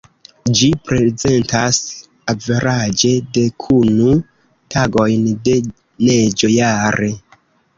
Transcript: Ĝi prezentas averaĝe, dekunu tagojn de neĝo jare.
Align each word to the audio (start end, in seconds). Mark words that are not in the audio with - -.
Ĝi 0.59 0.67
prezentas 0.85 1.77
averaĝe, 2.33 3.11
dekunu 3.37 4.15
tagojn 4.77 5.29
de 5.49 5.55
neĝo 6.09 6.51
jare. 6.57 7.13